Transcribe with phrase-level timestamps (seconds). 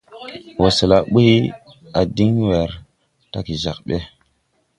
[0.61, 1.29] Wɔsɛla ɓuy
[1.99, 2.69] a diŋ wɛr
[3.31, 3.97] dage jag ɓɛ.